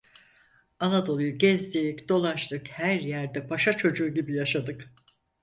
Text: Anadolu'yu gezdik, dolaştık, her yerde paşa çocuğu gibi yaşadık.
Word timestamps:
Anadolu'yu 0.79 1.37
gezdik, 1.37 2.09
dolaştık, 2.09 2.67
her 2.67 2.99
yerde 2.99 3.47
paşa 3.47 3.77
çocuğu 3.77 4.09
gibi 4.13 4.35
yaşadık. 4.35 4.93